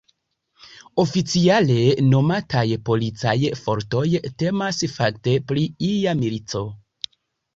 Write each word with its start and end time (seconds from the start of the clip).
Oficiale 1.01 1.75
nomataj 2.13 2.63
"policaj 2.89 3.35
fortoj", 3.59 4.01
temas 4.43 4.81
fakte 4.97 5.35
pri 5.51 5.67
ia 5.91 6.15
milico. 6.23 6.63